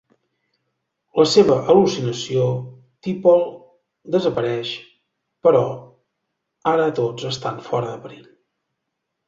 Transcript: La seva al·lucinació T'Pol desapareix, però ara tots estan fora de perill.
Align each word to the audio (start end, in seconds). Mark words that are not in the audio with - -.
La 1.19 1.25
seva 1.33 1.57
al·lucinació 1.73 2.47
T'Pol 3.09 3.45
desapareix, 4.17 4.73
però 5.49 5.63
ara 6.75 6.91
tots 7.03 7.31
estan 7.33 7.65
fora 7.71 7.95
de 7.97 8.03
perill. 8.09 8.29